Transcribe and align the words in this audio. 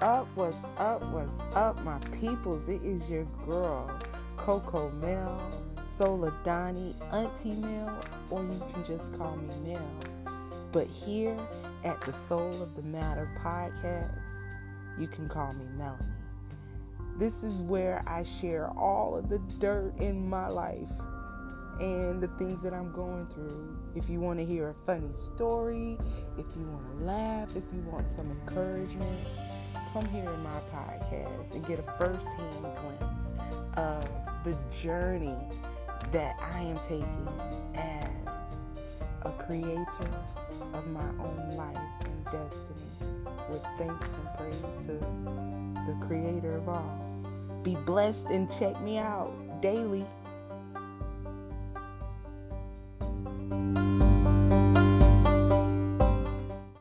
up? 0.00 0.26
What's 0.34 0.64
up? 0.78 1.02
What's 1.12 1.40
up, 1.54 1.82
my 1.84 1.98
peoples? 2.20 2.70
It 2.70 2.82
is 2.82 3.10
your 3.10 3.24
girl, 3.44 3.90
Coco 4.38 4.90
Mel, 4.92 5.40
Soladani, 5.86 6.94
Auntie 7.12 7.54
Mel, 7.54 8.02
or 8.30 8.42
you 8.42 8.62
can 8.72 8.82
just 8.82 9.12
call 9.12 9.36
me 9.36 9.72
Mel. 9.72 10.34
But 10.72 10.86
here 10.86 11.36
at 11.84 12.00
the 12.00 12.14
Soul 12.14 12.62
of 12.62 12.74
the 12.76 12.82
Matter 12.82 13.30
podcast, 13.38 14.30
you 14.98 15.06
can 15.06 15.28
call 15.28 15.52
me 15.52 15.66
Melanie. 15.76 16.02
This 17.18 17.44
is 17.44 17.60
where 17.60 18.02
I 18.06 18.22
share 18.22 18.70
all 18.70 19.16
of 19.16 19.28
the 19.28 19.38
dirt 19.58 19.92
in 19.98 20.28
my 20.30 20.48
life 20.48 20.88
and 21.80 22.20
the 22.20 22.28
things 22.38 22.62
that 22.62 22.72
I'm 22.72 22.92
going 22.92 23.26
through. 23.26 23.76
If 23.94 24.08
you 24.08 24.20
want 24.20 24.38
to 24.38 24.44
hear 24.44 24.70
a 24.70 24.74
funny 24.86 25.12
story, 25.12 25.98
if 26.38 26.46
you 26.56 26.64
want 26.64 26.98
to 26.98 27.04
laugh, 27.04 27.50
if 27.56 27.64
you 27.72 27.80
want 27.90 28.08
some 28.08 28.30
encouragement, 28.30 29.18
come 29.92 30.06
here 30.06 30.30
in 30.30 30.42
my 30.42 30.60
podcast 30.72 31.52
and 31.52 31.66
get 31.66 31.78
a 31.78 31.82
first 31.98 32.26
hand 32.26 32.62
glimpse 32.62 33.26
of 33.76 34.06
the 34.42 34.56
journey 34.72 35.36
that 36.12 36.34
I 36.40 36.60
am 36.60 36.78
taking 36.88 37.28
as 37.74 38.08
a 39.22 39.30
creator 39.44 40.10
of 40.72 40.86
my 40.88 41.06
own 41.22 41.56
life 41.56 41.76
and 42.04 42.24
destiny 42.24 42.80
with 43.50 43.62
thanks 43.76 44.08
and 44.08 44.38
praise 44.38 44.86
to 44.86 44.92
the 45.86 46.06
creator 46.06 46.56
of 46.56 46.70
all. 46.70 47.60
Be 47.62 47.74
blessed 47.84 48.28
and 48.28 48.50
check 48.50 48.80
me 48.80 48.96
out 48.96 49.30
daily 49.60 50.06